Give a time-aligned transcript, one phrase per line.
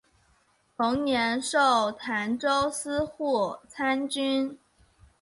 [0.75, 1.59] 同年授
[1.91, 4.57] 澶州司户参军。